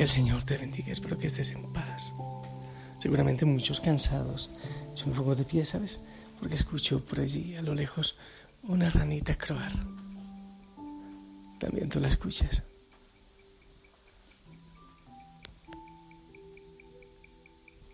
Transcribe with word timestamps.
Que 0.00 0.04
el 0.04 0.08
Señor 0.08 0.42
te 0.44 0.56
bendiga, 0.56 0.92
espero 0.92 1.18
que 1.18 1.26
estés 1.26 1.50
en 1.50 1.74
paz. 1.74 2.10
Seguramente 3.00 3.44
muchos 3.44 3.82
cansados. 3.82 4.48
Yo 4.96 5.06
me 5.08 5.14
pongo 5.14 5.34
de 5.34 5.44
pie, 5.44 5.66
¿sabes? 5.66 6.00
Porque 6.38 6.54
escucho 6.54 7.04
por 7.04 7.20
allí, 7.20 7.54
a 7.54 7.60
lo 7.60 7.74
lejos, 7.74 8.16
una 8.62 8.88
ranita 8.88 9.36
croar. 9.36 9.72
También 11.58 11.90
tú 11.90 12.00
la 12.00 12.08
escuchas. 12.08 12.62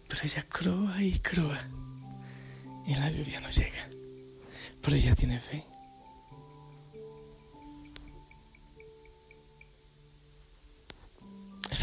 Pero 0.06 0.20
ella 0.22 0.46
croa 0.48 1.02
y 1.02 1.18
croa. 1.18 1.58
Y 2.86 2.94
la 2.94 3.10
lluvia 3.10 3.40
no 3.40 3.50
llega. 3.50 3.90
Pero 4.80 4.96
ella 4.96 5.12
tiene 5.16 5.40
fe. 5.40 5.66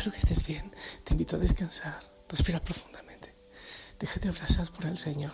Espero 0.03 0.19
que 0.19 0.33
estés 0.33 0.45
bien. 0.45 0.69
Te 1.05 1.13
invito 1.13 1.37
a 1.37 1.39
descansar. 1.39 2.03
Respira 2.27 2.59
profundamente. 2.59 3.33
Déjate 3.97 4.27
abrazar 4.27 4.69
por 4.73 4.85
el 4.85 4.97
Señor 4.97 5.31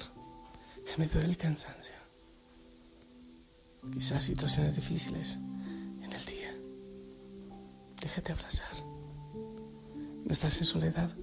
en 0.86 1.00
medio 1.00 1.20
del 1.22 1.36
cansancio. 1.38 1.96
Quizás 3.92 4.26
situaciones 4.26 4.76
difíciles 4.76 5.40
en 6.04 6.14
el 6.14 6.24
día. 6.24 6.54
Déjate 8.00 8.32
abrazar. 8.32 8.76
No 9.34 10.32
estás 10.32 10.60
en 10.60 10.66
soledad. 10.66 11.18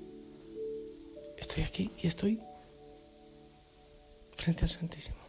Estoy 1.38 1.62
aquí 1.62 1.92
y 1.98 2.08
estoy 2.08 2.42
frente 4.32 4.62
al 4.62 4.70
Santísimo. 4.70 5.22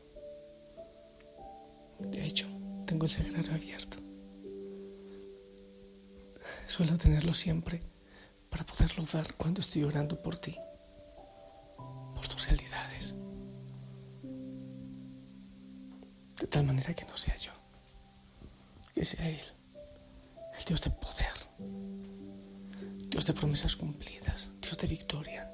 De 1.99 2.25
hecho, 2.25 2.47
tengo 2.87 3.05
el 3.05 3.11
sagrario 3.11 3.53
abierto. 3.53 3.99
Suelo 6.65 6.97
tenerlo 6.97 7.35
siempre 7.35 7.83
para 8.49 8.65
poderlo 8.65 9.03
ver 9.11 9.35
cuando 9.35 9.61
estoy 9.61 9.83
orando 9.83 10.21
por 10.21 10.37
ti, 10.37 10.55
por 12.15 12.27
tus 12.27 12.45
realidades. 12.47 13.13
De 16.39 16.47
tal 16.47 16.65
manera 16.65 16.93
que 16.93 17.05
no 17.05 17.17
sea 17.17 17.35
yo, 17.37 17.51
que 18.93 19.05
sea 19.05 19.27
Él, 19.27 19.41
el 20.57 20.65
Dios 20.65 20.81
de 20.81 20.91
poder, 20.91 21.33
Dios 23.09 23.25
de 23.25 23.33
promesas 23.33 23.75
cumplidas, 23.75 24.49
Dios 24.61 24.77
de 24.77 24.87
victoria, 24.87 25.51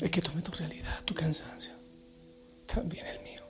el 0.00 0.10
que 0.10 0.20
tome 0.20 0.42
tu 0.42 0.52
realidad, 0.52 1.02
tu 1.04 1.14
cansancio, 1.14 1.74
también 2.66 3.06
el 3.06 3.20
mío. 3.22 3.44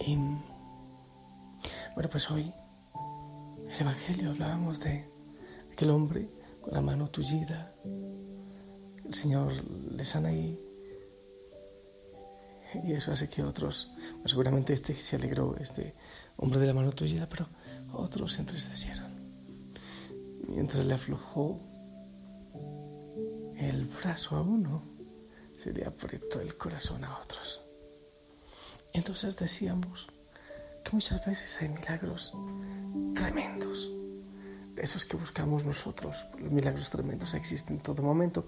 Y 0.00 0.16
bueno, 1.94 2.10
pues 2.10 2.30
hoy 2.30 2.52
el 3.74 3.80
Evangelio 3.80 4.30
hablábamos 4.30 4.78
de 4.78 5.04
aquel 5.72 5.90
hombre 5.90 6.30
con 6.60 6.74
la 6.74 6.80
mano 6.80 7.10
tullida. 7.10 7.74
El 9.04 9.12
Señor 9.12 9.52
le 9.90 10.04
sana 10.04 10.32
y, 10.32 10.64
y 12.84 12.92
eso 12.92 13.10
hace 13.10 13.28
que 13.28 13.42
otros, 13.42 13.90
seguramente 14.26 14.72
este 14.72 14.94
se 14.94 15.16
alegró, 15.16 15.56
este 15.56 15.96
hombre 16.36 16.60
de 16.60 16.68
la 16.68 16.72
mano 16.72 16.92
tullida, 16.92 17.28
pero 17.28 17.48
otros 17.92 18.34
se 18.34 18.42
entristecieron. 18.42 19.12
Mientras 20.46 20.86
le 20.86 20.94
aflojó 20.94 21.60
el 23.56 23.86
brazo 23.86 24.36
a 24.36 24.42
uno, 24.42 24.84
se 25.58 25.72
le 25.72 25.84
apretó 25.84 26.40
el 26.40 26.56
corazón 26.56 27.04
a 27.04 27.18
otros. 27.18 27.60
Entonces 28.92 29.36
decíamos 29.36 30.06
que 30.84 30.90
muchas 30.92 31.24
veces 31.24 31.60
hay 31.60 31.70
milagros 31.70 32.34
tremendos, 33.14 33.90
de 34.74 34.82
esos 34.82 35.04
que 35.04 35.16
buscamos 35.16 35.64
nosotros. 35.64 36.26
Los 36.38 36.52
milagros 36.52 36.90
tremendos 36.90 37.34
existen 37.34 37.76
en 37.76 37.82
todo 37.82 38.02
momento, 38.02 38.46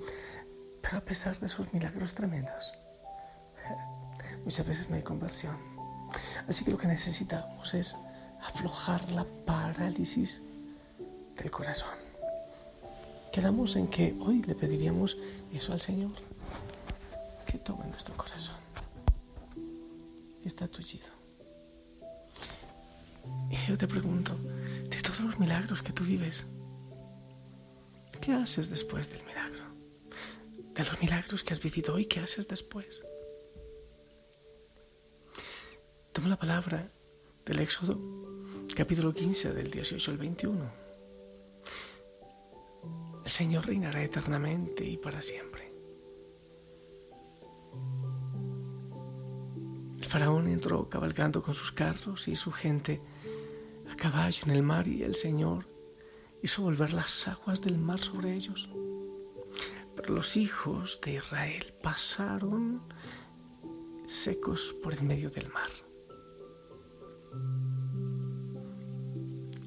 pero 0.83 0.99
a 0.99 1.01
pesar 1.01 1.39
de 1.41 1.47
esos 1.47 1.73
milagros 1.73 2.15
tremendos, 2.15 2.75
muchas 4.45 4.67
veces 4.67 4.91
no 4.91 4.97
hay 4.97 5.03
conversión. 5.03 5.57
Así 6.47 6.65
que 6.65 6.71
lo 6.71 6.79
que 6.79 6.87
necesitamos 6.87 7.75
es 7.75 7.97
aflojar 8.43 9.11
la 9.11 9.25
parálisis 9.45 10.43
del 11.37 11.51
corazón. 11.51 11.95
Quedamos 13.33 13.77
en 13.77 13.89
que 13.89 14.17
hoy 14.21 14.43
le 14.43 14.55
pediríamos 14.55 15.17
eso 15.53 15.73
al 15.73 15.81
Señor, 15.81 16.13
que 17.47 17.59
tome 17.59 17.87
nuestro 17.87 18.17
corazón. 18.17 18.57
Está 20.45 20.69
tullido. 20.69 21.16
Y 23.51 23.57
yo 23.69 23.77
te 23.77 23.87
pregunto, 23.87 24.37
de 24.89 25.01
todos 25.03 25.21
los 25.21 25.39
milagros 25.39 25.83
que 25.83 25.93
tú 25.93 26.05
vives, 26.05 26.47
¿qué 28.21 28.33
haces 28.33 28.71
después 28.71 29.11
del 29.11 29.25
milagro? 29.25 29.65
De 30.75 30.85
los 30.85 31.01
milagros 31.01 31.45
que 31.45 31.53
has 31.53 31.63
vivido 31.63 31.95
hoy, 31.95 32.07
¿qué 32.07 32.21
haces 32.21 32.49
después? 32.49 33.05
Toma 36.13 36.29
la 36.29 36.39
palabra 36.39 36.91
del 37.45 37.61
Éxodo, 37.61 37.99
capítulo 38.75 39.13
15, 39.13 39.53
del 39.53 39.71
18 39.71 40.11
al 40.11 40.19
21. 40.19 40.87
El 43.25 43.31
Señor 43.31 43.67
reinará 43.67 44.03
eternamente 44.03 44.85
y 44.85 44.97
para 44.97 45.21
siempre. 45.21 45.73
El 49.99 50.05
faraón 50.05 50.49
entró 50.49 50.89
cabalgando 50.89 51.43
con 51.43 51.55
sus 51.55 51.73
carros 51.73 52.29
y 52.29 52.37
su 52.37 52.53
gente 52.53 53.01
caballo 53.97 54.43
en 54.45 54.51
el 54.51 54.63
mar 54.63 54.87
y 54.87 55.03
el 55.03 55.15
Señor 55.15 55.67
hizo 56.43 56.63
volver 56.63 56.93
las 56.93 57.27
aguas 57.27 57.61
del 57.61 57.79
mar 57.79 57.99
sobre 57.99 58.35
ellos. 58.35 58.69
Pero 59.97 60.15
los 60.15 60.37
hijos 60.37 61.01
de 61.03 61.15
Israel 61.15 61.75
pasaron 61.83 62.83
secos 64.07 64.77
por 64.83 64.93
el 64.93 65.03
medio 65.03 65.31
del 65.31 65.49
mar. 65.51 65.71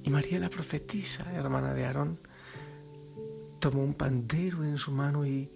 Y 0.03 0.09
María 0.09 0.39
la 0.39 0.49
profetisa, 0.49 1.33
hermana 1.33 1.73
de 1.73 1.85
Aarón, 1.85 2.19
tomó 3.59 3.83
un 3.83 3.95
pandero 3.95 4.63
en 4.63 4.77
su 4.77 4.91
mano 4.91 5.25
y 5.25 5.51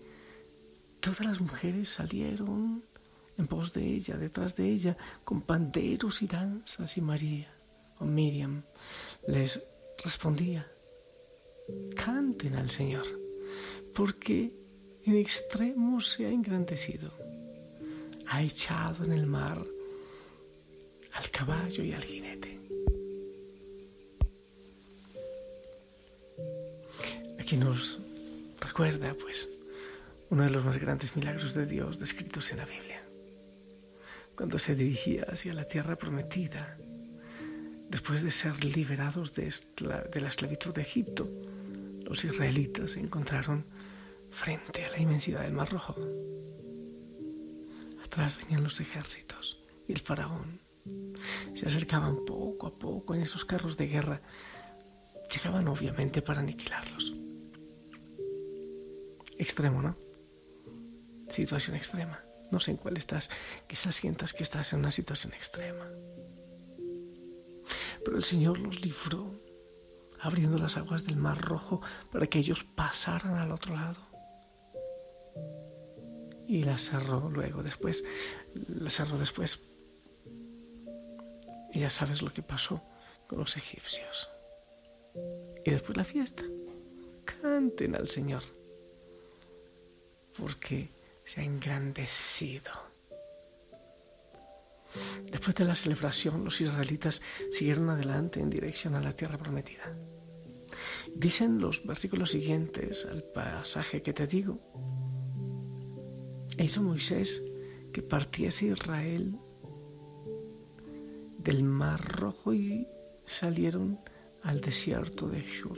todas 0.99 1.25
las 1.25 1.39
mujeres 1.39 1.89
salieron 1.89 2.83
en 3.37 3.47
pos 3.47 3.73
de 3.73 3.85
ella, 3.85 4.17
detrás 4.17 4.55
de 4.55 4.69
ella, 4.69 4.97
con 5.23 5.41
panderos 5.41 6.21
y 6.21 6.27
danzas 6.27 6.97
y 6.97 7.01
María 7.01 7.52
Miriam 8.03 8.63
les 9.27 9.61
respondía, 10.03 10.69
canten 11.95 12.55
al 12.55 12.69
Señor, 12.69 13.05
porque 13.93 14.51
en 15.05 15.15
extremo 15.17 16.01
se 16.01 16.25
ha 16.25 16.29
engrandecido, 16.29 17.11
ha 18.27 18.41
echado 18.41 19.03
en 19.03 19.13
el 19.13 19.25
mar 19.25 19.63
al 21.13 21.29
caballo 21.29 21.83
y 21.83 21.93
al 21.93 22.03
jinete. 22.03 22.59
Aquí 27.39 27.57
nos 27.57 27.99
recuerda, 28.59 29.13
pues, 29.13 29.49
uno 30.29 30.43
de 30.43 30.49
los 30.49 30.65
más 30.65 30.79
grandes 30.79 31.15
milagros 31.15 31.53
de 31.53 31.65
Dios 31.65 31.99
descritos 31.99 32.51
en 32.51 32.57
la 32.57 32.65
Biblia, 32.65 33.03
cuando 34.35 34.57
se 34.57 34.75
dirigía 34.75 35.25
hacia 35.29 35.53
la 35.53 35.67
tierra 35.67 35.95
prometida 35.95 36.77
Después 37.93 38.23
de 38.23 38.31
ser 38.31 38.65
liberados 38.65 39.35
de, 39.35 39.53
la 40.19 40.27
esclavitud 40.27 40.73
de 40.73 40.81
Egipto, 40.81 41.29
los 42.01 42.25
israelitas 42.25 42.93
se 42.93 42.99
encontraron 42.99 43.67
frente 44.31 44.83
a 44.83 44.89
la 44.89 44.97
inmensidad 44.97 45.43
del 45.43 45.53
Mar 45.53 45.71
Rojo. 45.71 45.95
Atrás 48.03 48.39
venían 48.41 48.63
los 48.63 48.79
ejércitos 48.79 49.61
y 49.87 49.93
el 49.93 49.99
faraón. 49.99 50.59
Se 51.53 51.67
acercaban 51.67 52.25
poco 52.25 52.65
a 52.65 52.79
poco 52.79 53.13
en 53.13 53.21
esos 53.21 53.45
carros 53.45 53.77
de 53.77 53.85
guerra. 53.85 54.21
Llegaban 55.31 55.67
obviamente 55.67 56.23
para 56.23 56.39
aniquilarlos. 56.39 57.13
Extremo, 59.37 59.83
¿no? 59.83 59.95
Situación 61.29 61.75
extrema. 61.75 62.23
No 62.51 62.59
sé 62.59 62.71
en 62.71 62.77
cuál 62.77 62.97
estás. 62.97 63.29
Quizás 63.67 63.95
sientas 63.95 64.33
que 64.33 64.41
estás 64.41 64.73
en 64.73 64.79
una 64.79 64.89
situación 64.89 65.33
extrema. 65.33 65.87
Pero 68.03 68.17
el 68.17 68.23
Señor 68.23 68.59
los 68.59 68.83
libró, 68.83 69.31
abriendo 70.19 70.57
las 70.57 70.77
aguas 70.77 71.05
del 71.05 71.17
Mar 71.17 71.39
Rojo 71.41 71.81
para 72.11 72.27
que 72.27 72.39
ellos 72.39 72.63
pasaran 72.63 73.35
al 73.35 73.51
otro 73.51 73.75
lado. 73.75 74.01
Y 76.47 76.63
la 76.63 76.77
cerró 76.77 77.29
luego, 77.29 77.63
después, 77.63 78.03
la 78.53 78.89
cerró 78.89 79.17
después. 79.17 79.61
Y 81.71 81.79
ya 81.79 81.89
sabes 81.89 82.21
lo 82.21 82.31
que 82.31 82.43
pasó 82.43 82.81
con 83.27 83.39
los 83.39 83.57
egipcios. 83.57 84.29
Y 85.65 85.71
después 85.71 85.97
la 85.97 86.03
fiesta. 86.03 86.43
Canten 87.25 87.95
al 87.95 88.09
Señor, 88.09 88.43
porque 90.37 90.91
se 91.23 91.41
ha 91.41 91.43
engrandecido 91.43 92.71
Después 95.31 95.55
de 95.55 95.65
la 95.65 95.75
celebración, 95.75 96.43
los 96.43 96.61
israelitas 96.61 97.21
siguieron 97.51 97.89
adelante 97.89 98.39
en 98.39 98.49
dirección 98.49 98.95
a 98.95 99.01
la 99.01 99.13
tierra 99.13 99.37
prometida. 99.37 99.95
Dicen 101.15 101.59
los 101.59 101.85
versículos 101.85 102.31
siguientes 102.31 103.05
al 103.05 103.23
pasaje 103.23 104.01
que 104.01 104.13
te 104.13 104.27
digo. 104.27 104.59
E 106.57 106.65
hizo 106.65 106.81
Moisés 106.81 107.41
que 107.91 108.01
partiese 108.01 108.67
Israel 108.67 109.35
del 111.37 111.63
mar 111.63 111.99
rojo 112.19 112.53
y 112.53 112.87
salieron 113.25 113.99
al 114.43 114.61
desierto 114.61 115.27
de 115.27 115.41
Shur. 115.41 115.77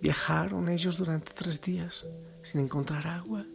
Viajaron 0.00 0.68
ellos 0.68 0.96
durante 0.96 1.32
tres 1.32 1.60
días 1.60 2.06
sin 2.42 2.60
encontrar 2.60 3.06
agua 3.06 3.46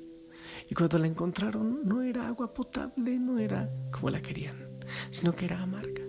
y 0.69 0.75
cuando 0.75 0.97
la 0.99 1.07
encontraron 1.07 1.81
no 1.85 2.01
era 2.01 2.27
agua 2.27 2.53
potable, 2.53 3.17
no 3.17 3.39
era 3.39 3.69
como 3.91 4.09
la 4.09 4.21
querían, 4.21 4.79
sino 5.11 5.35
que 5.35 5.45
era 5.45 5.61
amarga. 5.61 6.03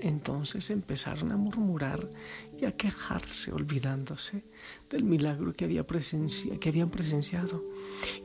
Entonces 0.00 0.70
empezaron 0.70 1.30
a 1.30 1.36
murmurar 1.36 2.10
y 2.58 2.64
a 2.64 2.76
quejarse, 2.76 3.52
olvidándose 3.52 4.44
del 4.88 5.04
milagro 5.04 5.52
que, 5.52 5.64
había 5.66 5.82
habían 5.82 6.90
presenciado, 6.90 7.64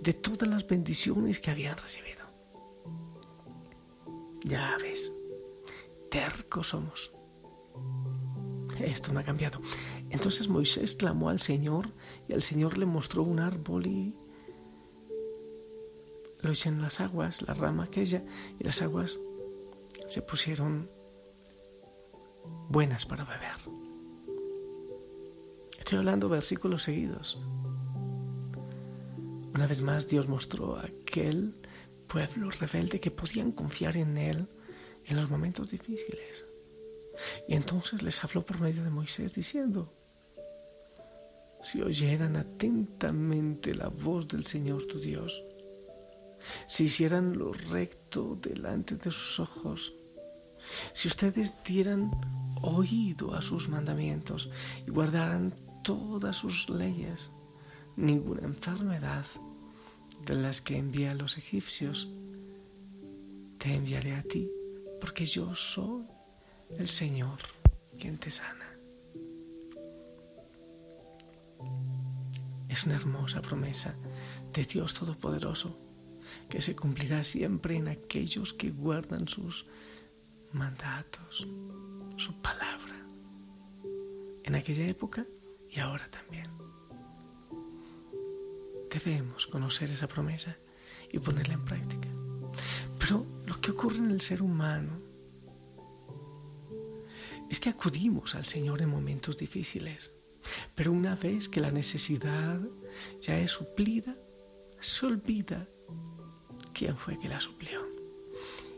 de 0.01 0.13
todas 0.13 0.49
las 0.49 0.65
bendiciones 0.65 1.39
que 1.39 1.51
habían 1.51 1.77
recibido. 1.77 2.23
Ya 4.43 4.77
ves, 4.81 5.11
tercos 6.09 6.67
somos. 6.67 7.11
Esto 8.79 9.11
no 9.11 9.19
ha 9.19 9.23
cambiado. 9.23 9.61
Entonces 10.09 10.47
Moisés 10.47 10.95
clamó 10.95 11.29
al 11.29 11.39
Señor 11.39 11.93
y 12.27 12.33
el 12.33 12.41
Señor 12.41 12.77
le 12.77 12.85
mostró 12.85 13.23
un 13.23 13.39
árbol 13.39 13.87
y 13.87 14.15
lo 16.45 16.51
hizo 16.51 16.69
en 16.69 16.81
las 16.81 17.01
aguas, 17.01 17.41
la 17.41 17.55
rama 17.55 17.85
aquella, 17.85 18.23
y 18.59 18.63
las 18.63 18.81
aguas 18.81 19.19
se 20.07 20.21
pusieron 20.21 20.89
buenas 22.69 23.05
para 23.05 23.23
beber. 23.23 23.57
Estoy 25.79 25.97
hablando 25.97 26.29
versículos 26.29 26.83
seguidos. 26.83 27.39
Una 29.55 29.65
vez 29.65 29.81
más 29.81 30.07
Dios 30.07 30.27
mostró 30.27 30.75
a 30.75 30.85
aquel 30.85 31.55
pueblo 32.07 32.51
rebelde 32.51 32.99
que 32.99 33.09
podían 33.09 33.51
confiar 33.51 33.97
en 33.97 34.17
Él 34.17 34.47
en 35.05 35.15
los 35.15 35.29
momentos 35.29 35.71
difíciles. 35.71 36.45
Y 37.47 37.55
entonces 37.55 38.03
les 38.03 38.23
habló 38.23 38.45
por 38.45 38.59
medio 38.59 38.83
de 38.83 38.89
Moisés 38.91 39.33
diciendo, 39.33 39.91
si 41.63 41.81
oyeran 41.81 42.35
atentamente 42.35 43.73
la 43.73 43.87
voz 43.87 44.27
del 44.27 44.45
Señor 44.45 44.85
tu 44.85 44.99
Dios, 44.99 45.43
si 46.67 46.85
hicieran 46.85 47.37
lo 47.37 47.53
recto 47.53 48.37
delante 48.41 48.95
de 48.95 49.11
sus 49.11 49.39
ojos, 49.39 49.93
si 50.93 51.07
ustedes 51.07 51.53
dieran 51.63 52.11
oído 52.61 53.35
a 53.35 53.41
sus 53.41 53.69
mandamientos 53.69 54.49
y 54.85 54.91
guardaran 54.91 55.53
todas 55.83 56.37
sus 56.37 56.69
leyes, 56.69 57.31
ninguna 57.95 58.41
enfermedad 58.41 59.25
de 60.25 60.35
las 60.35 60.61
que 60.61 60.77
envía 60.77 61.11
a 61.11 61.15
los 61.15 61.37
egipcios 61.37 62.09
te 63.57 63.73
enviaré 63.73 64.15
a 64.15 64.23
ti, 64.23 64.49
porque 64.99 65.25
yo 65.25 65.55
soy 65.55 66.05
el 66.77 66.87
Señor 66.87 67.39
quien 67.97 68.17
te 68.17 68.31
sana. 68.31 68.77
Es 72.67 72.85
una 72.85 72.95
hermosa 72.95 73.41
promesa 73.41 73.95
de 74.51 74.63
Dios 74.65 74.93
Todopoderoso 74.93 75.77
que 76.49 76.61
se 76.61 76.75
cumplirá 76.75 77.23
siempre 77.23 77.75
en 77.75 77.87
aquellos 77.87 78.53
que 78.53 78.71
guardan 78.71 79.27
sus 79.27 79.65
mandatos, 80.51 81.47
su 82.17 82.41
palabra, 82.41 83.05
en 84.43 84.55
aquella 84.55 84.87
época 84.87 85.25
y 85.69 85.79
ahora 85.79 86.09
también. 86.09 86.49
Debemos 88.89 89.45
conocer 89.47 89.89
esa 89.91 90.07
promesa 90.07 90.55
y 91.11 91.19
ponerla 91.19 91.55
en 91.55 91.65
práctica. 91.65 92.07
Pero 92.99 93.25
lo 93.45 93.59
que 93.59 93.71
ocurre 93.71 93.97
en 93.97 94.11
el 94.11 94.21
ser 94.21 94.41
humano 94.41 95.01
es 97.49 97.59
que 97.59 97.69
acudimos 97.69 98.35
al 98.35 98.45
Señor 98.45 98.81
en 98.81 98.89
momentos 98.89 99.37
difíciles, 99.37 100.13
pero 100.73 100.91
una 100.91 101.15
vez 101.15 101.49
que 101.49 101.59
la 101.59 101.71
necesidad 101.71 102.59
ya 103.21 103.37
es 103.39 103.51
suplida, 103.51 104.15
se 104.79 105.05
olvida 105.05 105.67
quién 106.75 106.97
fue 106.97 107.17
que 107.17 107.29
la 107.29 107.39
suplió. 107.39 107.81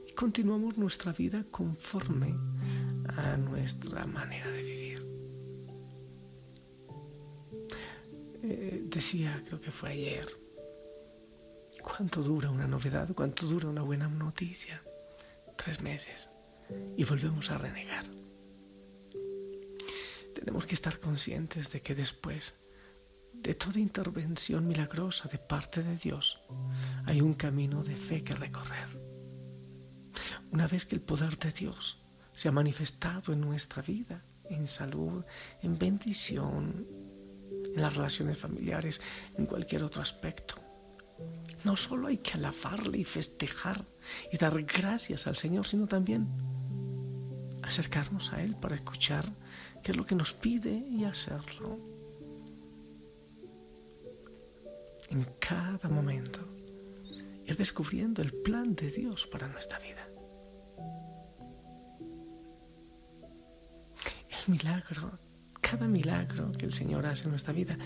Y 0.08 0.12
continuamos 0.14 0.78
nuestra 0.78 1.12
vida 1.12 1.44
conforme 1.50 2.36
a 3.10 3.36
nuestra 3.38 4.06
manera 4.06 4.50
de 4.52 4.64
vivir. 4.64 5.06
Eh, 8.44 8.84
decía, 8.86 9.44
creo 9.48 9.60
que 9.60 9.72
fue 9.72 9.90
ayer, 9.90 10.28
¿cuánto 11.82 12.22
dura 12.22 12.52
una 12.52 12.68
novedad? 12.68 13.10
¿Cuánto 13.16 13.48
dura 13.48 13.68
una 13.68 13.82
buena 13.82 14.08
noticia? 14.08 14.82
Tres 15.58 15.82
meses. 15.82 16.30
Y 16.96 17.04
volvemos 17.04 17.50
a 17.50 17.58
renegar. 17.58 18.06
Tenemos 20.36 20.68
que 20.68 20.76
estar 20.76 21.00
conscientes 21.00 21.72
de 21.72 21.82
que 21.82 21.96
después 21.96 22.54
de 23.42 23.54
toda 23.54 23.80
intervención 23.80 24.68
milagrosa 24.68 25.30
de 25.30 25.38
parte 25.38 25.84
de 25.84 25.98
Dios, 25.98 26.40
hay 27.06 27.22
un 27.22 27.34
camino 27.34 27.84
de 27.84 27.96
fe 27.96 28.24
que 28.24 28.36
recorrer. 28.36 28.88
Una 30.52 30.68
vez 30.68 30.86
que 30.86 30.96
el 30.96 31.02
poder 31.02 31.38
de 31.38 31.52
Dios 31.52 32.04
se 32.34 32.50
ha 32.50 32.52
manifestado 32.52 33.34
en 33.34 33.42
nuestra 33.42 33.82
vida, 33.82 34.24
en 34.50 34.68
salud, 34.68 35.24
en 35.62 35.78
bendición, 35.78 36.88
en 37.74 37.82
las 37.82 37.96
relaciones 37.96 38.38
familiares, 38.38 39.02
en 39.38 39.46
cualquier 39.46 39.84
otro 39.84 40.02
aspecto, 40.02 40.56
no 41.64 41.76
solo 41.76 42.08
hay 42.08 42.18
que 42.18 42.34
alabarle 42.34 43.00
y 43.00 43.04
festejar 43.04 43.86
y 44.32 44.38
dar 44.38 44.62
gracias 44.64 45.28
al 45.28 45.36
Señor, 45.36 45.66
sino 45.66 45.88
también 45.88 46.28
acercarnos 47.64 48.32
a 48.34 48.42
Él 48.42 48.56
para 48.56 48.76
escuchar 48.76 49.26
qué 49.84 49.92
es 49.92 49.98
lo 49.98 50.06
que 50.06 50.16
nos 50.16 50.34
pide 50.34 50.72
y 50.72 51.04
hacerlo. 51.06 51.97
En 55.10 55.26
cada 55.40 55.90
momento, 55.90 56.40
ir 57.46 57.56
descubriendo 57.56 58.22
el 58.22 58.34
plan 58.34 58.76
de 58.76 58.92
Dios 58.92 59.26
para 59.28 59.48
nuestra 59.48 59.80
vida. 59.80 60.08
El 64.30 64.54
milagro, 64.54 65.20
cada 65.62 65.88
milagro 65.88 66.52
que 66.52 66.66
el 66.66 66.74
Señor 66.74 67.06
hace 67.06 67.26
en 67.26 67.32
nuestra 67.32 67.54
vida, 67.54 67.78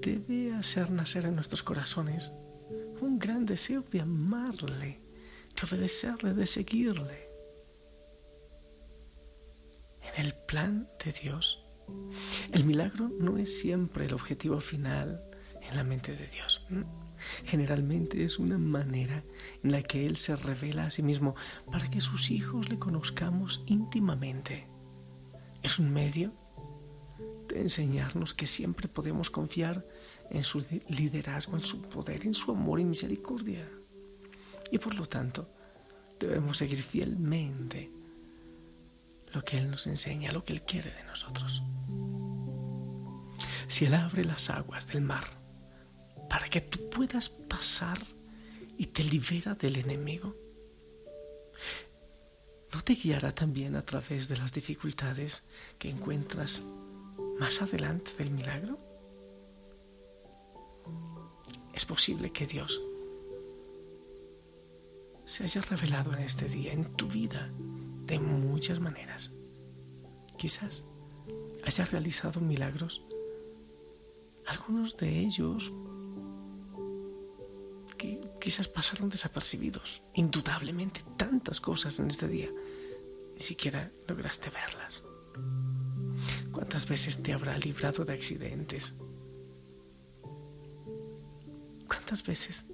debe 0.00 0.54
hacer 0.54 0.90
nacer 0.90 1.24
en 1.26 1.34
nuestros 1.34 1.62
corazones 1.62 2.32
un 3.00 3.18
gran 3.18 3.46
deseo 3.46 3.82
de 3.82 4.00
amarle, 4.00 5.00
de 5.54 5.66
obedecerle, 5.66 6.34
de 6.34 6.46
seguirle. 6.46 7.28
En 10.02 10.26
el 10.26 10.34
plan 10.46 10.88
de 11.04 11.12
Dios, 11.12 11.64
el 12.52 12.64
milagro 12.64 13.08
no 13.08 13.38
es 13.38 13.58
siempre 13.58 14.06
el 14.06 14.14
objetivo 14.14 14.60
final 14.60 15.27
en 15.68 15.76
la 15.76 15.84
mente 15.84 16.16
de 16.16 16.26
Dios. 16.28 16.66
Generalmente 17.44 18.24
es 18.24 18.38
una 18.38 18.58
manera 18.58 19.24
en 19.62 19.72
la 19.72 19.82
que 19.82 20.06
Él 20.06 20.16
se 20.16 20.36
revela 20.36 20.86
a 20.86 20.90
sí 20.90 21.02
mismo 21.02 21.34
para 21.70 21.90
que 21.90 22.00
sus 22.00 22.30
hijos 22.30 22.68
le 22.68 22.78
conozcamos 22.78 23.62
íntimamente. 23.66 24.66
Es 25.62 25.78
un 25.78 25.92
medio 25.92 26.32
de 27.48 27.60
enseñarnos 27.60 28.34
que 28.34 28.46
siempre 28.46 28.88
podemos 28.88 29.30
confiar 29.30 29.84
en 30.30 30.44
su 30.44 30.64
liderazgo, 30.88 31.56
en 31.56 31.62
su 31.62 31.82
poder, 31.82 32.26
en 32.26 32.34
su 32.34 32.52
amor 32.52 32.80
y 32.80 32.84
misericordia. 32.84 33.68
Y 34.70 34.78
por 34.78 34.94
lo 34.94 35.06
tanto, 35.06 35.48
debemos 36.20 36.58
seguir 36.58 36.82
fielmente 36.82 37.90
lo 39.32 39.42
que 39.42 39.58
Él 39.58 39.70
nos 39.70 39.86
enseña, 39.86 40.32
lo 40.32 40.44
que 40.44 40.52
Él 40.52 40.62
quiere 40.62 40.92
de 40.92 41.04
nosotros. 41.04 41.62
Si 43.66 43.86
Él 43.86 43.94
abre 43.94 44.24
las 44.24 44.50
aguas 44.50 44.86
del 44.86 45.02
mar 45.02 45.37
para 46.28 46.48
que 46.48 46.60
tú 46.60 46.88
puedas 46.90 47.28
pasar 47.28 47.98
y 48.76 48.86
te 48.86 49.02
libera 49.04 49.54
del 49.54 49.76
enemigo? 49.76 50.34
¿No 52.72 52.82
te 52.82 52.94
guiará 52.94 53.34
también 53.34 53.76
a 53.76 53.84
través 53.84 54.28
de 54.28 54.36
las 54.36 54.52
dificultades 54.52 55.42
que 55.78 55.88
encuentras 55.88 56.62
más 57.38 57.62
adelante 57.62 58.10
del 58.18 58.30
milagro? 58.30 58.78
Es 61.74 61.84
posible 61.84 62.30
que 62.30 62.46
Dios 62.46 62.80
se 65.24 65.44
haya 65.44 65.60
revelado 65.60 66.12
en 66.14 66.20
este 66.20 66.46
día, 66.46 66.72
en 66.72 66.94
tu 66.96 67.06
vida, 67.06 67.50
de 68.06 68.18
muchas 68.18 68.80
maneras. 68.80 69.30
Quizás 70.36 70.84
haya 71.64 71.84
realizado 71.84 72.40
milagros, 72.40 73.02
algunos 74.46 74.96
de 74.96 75.20
ellos 75.20 75.72
quizás 78.40 78.68
pasaron 78.68 79.08
desapercibidos. 79.08 80.02
Indudablemente 80.14 81.04
tantas 81.16 81.60
cosas 81.60 81.98
en 82.00 82.10
este 82.10 82.28
día. 82.28 82.50
Ni 83.36 83.42
siquiera 83.42 83.90
lograste 84.06 84.50
verlas. 84.50 85.02
¿Cuántas 86.52 86.88
veces 86.88 87.22
te 87.22 87.32
habrá 87.32 87.56
librado 87.58 88.04
de 88.04 88.12
accidentes? 88.12 88.94
¿Cuántas 91.86 92.22
veces, 92.24 92.64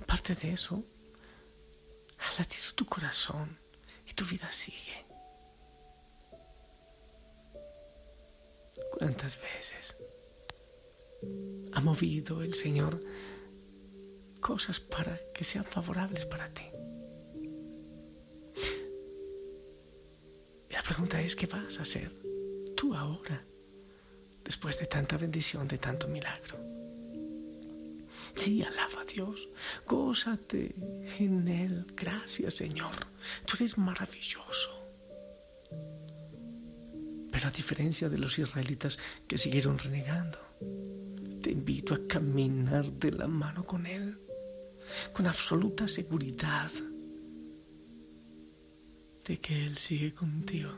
aparte 0.00 0.34
de 0.34 0.50
eso, 0.50 0.84
ha 2.18 2.38
latido 2.38 2.72
tu 2.74 2.86
corazón 2.86 3.58
y 4.06 4.14
tu 4.14 4.24
vida 4.24 4.50
sigue? 4.52 5.04
¿Cuántas 8.98 9.38
veces 9.40 9.96
ha 11.72 11.80
movido 11.80 12.42
el 12.42 12.54
Señor 12.54 13.00
cosas 14.46 14.78
para 14.78 15.18
que 15.34 15.42
sean 15.42 15.64
favorables 15.64 16.24
para 16.24 16.48
ti? 16.54 16.66
La 20.70 20.82
pregunta 20.82 21.20
es, 21.20 21.34
¿qué 21.34 21.46
vas 21.46 21.80
a 21.80 21.82
hacer 21.82 22.12
tú 22.76 22.94
ahora, 22.94 23.44
después 24.44 24.78
de 24.78 24.86
tanta 24.86 25.16
bendición, 25.16 25.66
de 25.66 25.78
tanto 25.78 26.06
milagro? 26.06 26.56
Sí, 28.36 28.62
alaba 28.62 29.00
a 29.00 29.04
Dios, 29.04 29.48
gózate 29.84 30.76
en 31.18 31.48
Él. 31.48 31.86
Gracias, 31.96 32.54
Señor. 32.54 32.94
Tú 33.46 33.56
eres 33.56 33.76
maravilloso. 33.76 34.70
Pero 37.32 37.48
a 37.48 37.50
diferencia 37.50 38.08
de 38.08 38.18
los 38.18 38.38
israelitas 38.38 38.96
que 39.26 39.38
siguieron 39.38 39.76
renegando, 39.78 40.38
te 41.42 41.50
invito 41.50 41.94
a 41.94 42.06
caminar 42.06 42.92
de 42.92 43.10
la 43.10 43.26
mano 43.26 43.64
con 43.64 43.86
Él, 43.86 44.20
con 45.12 45.26
absoluta 45.26 45.88
seguridad 45.88 46.70
de 49.24 49.38
que 49.40 49.66
Él 49.66 49.76
sigue 49.76 50.14
contigo 50.14 50.70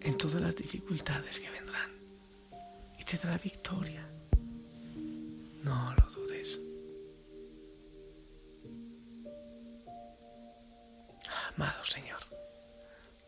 en 0.00 0.16
todas 0.16 0.40
las 0.40 0.56
dificultades 0.56 1.38
que 1.38 1.50
vendrán 1.50 1.90
y 2.98 3.04
te 3.04 3.16
dará 3.16 3.38
victoria. 3.38 4.08
No 5.62 5.94
lo 5.94 6.10
dudes. 6.10 6.60
Amado 11.54 11.84
Señor, 11.84 12.20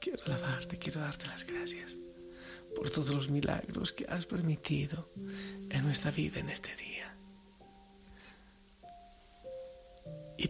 quiero 0.01 0.25
alabarte, 0.25 0.79
quiero 0.79 1.01
darte 1.01 1.27
las 1.27 1.45
gracias 1.45 1.97
por 2.75 2.91
todos 2.91 3.11
los 3.11 3.29
milagros 3.29 3.93
que 3.93 4.07
has 4.09 4.27
permitido 4.27 5.11
en 5.69 5.85
nuestra 5.85 6.11
vida 6.11 6.41
en 6.41 6.49
este 6.49 6.75
día. 6.77 6.92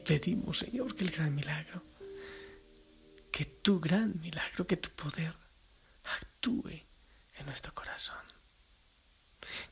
Pedimos, 0.04 0.58
Señor, 0.58 0.94
que 0.94 1.04
el 1.04 1.10
gran 1.10 1.34
milagro 1.34 1.82
que 3.32 3.46
tu 3.46 3.80
gran 3.80 4.20
milagro, 4.20 4.66
que 4.66 4.76
tu 4.76 4.90
poder 4.90 5.34
actúe 6.04 6.84
en 7.38 7.46
nuestro 7.46 7.74
corazón. 7.74 8.24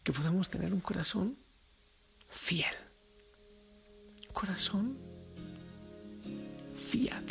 Que 0.02 0.12
podamos 0.12 0.48
tener 0.48 0.72
un 0.72 0.80
corazón 0.80 1.36
fiel. 2.28 2.74
Corazón 4.32 4.98
fiat, 6.74 7.28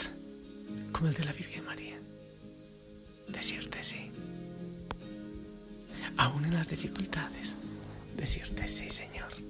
como 0.92 1.08
el 1.10 1.16
de 1.16 1.24
la 1.26 1.34
Virgen 1.34 1.66
María. 1.66 2.00
Decirte 3.28 3.84
sí. 3.84 4.12
Aún 6.18 6.46
en 6.46 6.54
las 6.54 6.68
dificultades, 6.68 7.58
decirte 8.16 8.68
sí, 8.68 8.90
Señor. 8.90 9.49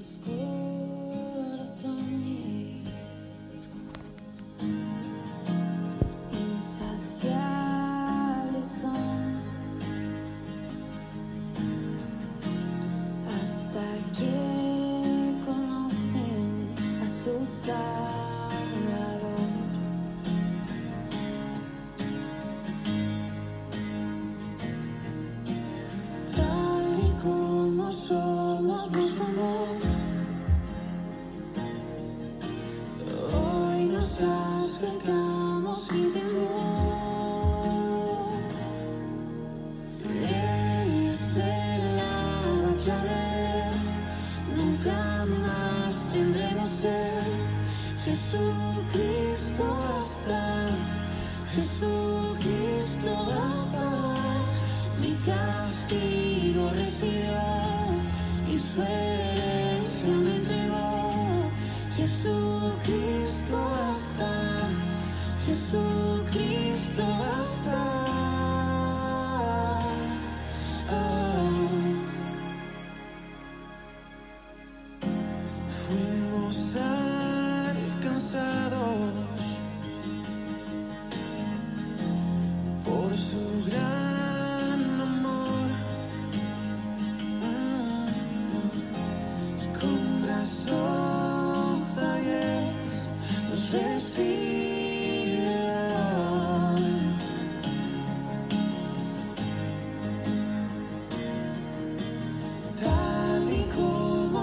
school. 0.00 0.59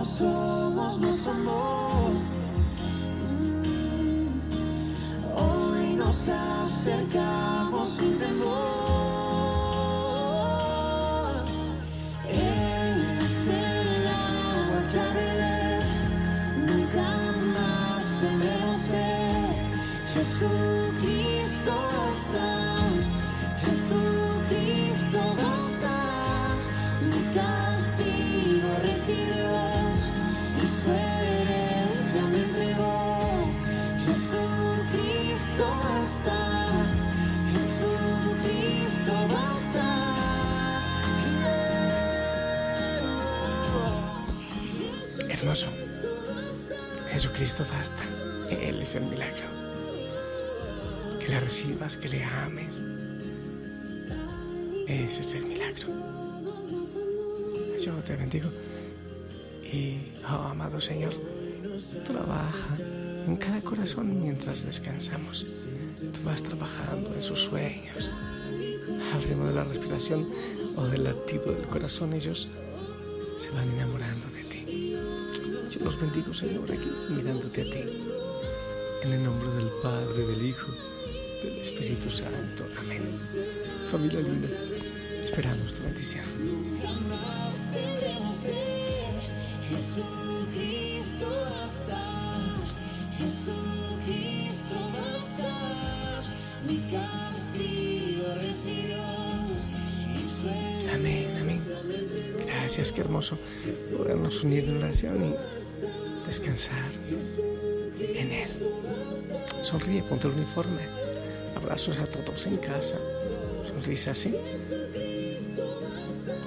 Jesucristo 0.08 0.48
el 48.98 49.06
milagro. 49.06 49.48
Que 51.20 51.28
le 51.30 51.40
recibas, 51.40 51.98
que 51.98 52.10
le 52.10 52.24
ames. 52.24 52.82
Ese 54.88 55.22
es 55.22 55.34
el 55.34 55.46
milagro. 55.46 55.88
Yo 57.80 57.94
te 58.04 58.16
bendigo. 58.16 58.50
Y, 59.64 60.14
oh, 60.24 60.50
amado 60.52 60.80
Señor, 60.80 61.14
trabaja 62.06 62.78
en 63.28 63.36
cada 63.36 63.62
corazón 63.62 64.22
mientras 64.22 64.64
descansamos. 64.64 65.46
Tú 65.98 66.24
vas 66.24 66.42
trabajando 66.42 67.14
en 67.14 67.22
sus 67.22 67.42
sueños. 67.42 68.10
Al 69.14 69.24
ritmo 69.24 69.48
de 69.48 69.54
la 69.54 69.64
respiración 69.64 70.30
o 70.76 70.86
del 70.86 71.04
latido 71.04 71.52
del 71.54 71.68
corazón, 71.68 72.14
ellos 72.14 72.48
se 73.40 73.50
van 73.52 73.70
enamorando 73.74 74.28
de 74.32 74.38
yo 75.70 75.84
los 75.84 76.00
bendigo, 76.00 76.34
Señor, 76.34 76.72
aquí 76.72 76.90
mirándote 77.10 77.62
a 77.62 77.70
ti. 77.70 78.27
En 79.04 79.14
el 79.14 79.24
nombre 79.24 79.50
del 79.52 79.70
Padre, 79.82 80.26
del 80.26 80.46
Hijo 80.46 80.72
del 81.44 81.60
Espíritu 81.60 82.10
Santo. 82.10 82.66
Amén. 82.80 83.12
Familia 83.92 84.20
linda, 84.20 84.50
esperamos 85.24 85.74
tu 85.74 85.84
bendición. 85.84 86.26
Amén, 100.94 101.38
amén. 101.40 101.62
Gracias, 102.46 102.92
qué 102.92 103.02
hermoso 103.02 103.38
podernos 103.96 104.44
unir 104.44 104.64
en 104.66 104.78
oración 104.78 105.24
y 105.24 106.28
descansar. 106.28 106.92
Sonríe, 109.68 110.02
ponte 110.02 110.30
el 110.30 110.34
uniforme. 110.34 110.80
Abrazos 111.54 112.00
a 112.00 112.06
todos 112.06 112.46
en 112.46 112.56
casa. 112.56 112.98
Sonrisa 113.68 114.12
así. 114.12 114.34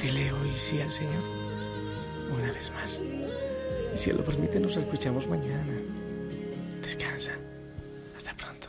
Dile 0.00 0.32
hoy 0.32 0.52
sí 0.56 0.80
al 0.80 0.90
Señor. 0.90 1.22
Una 2.32 2.50
vez 2.50 2.70
más. 2.70 2.98
Y 3.94 3.98
si 3.98 4.10
lo 4.10 4.24
permite, 4.24 4.58
nos 4.58 4.78
escuchamos 4.78 5.26
mañana. 5.26 5.82
Descansa. 6.80 7.32
Hasta 8.16 8.34
pronto. 8.38 8.68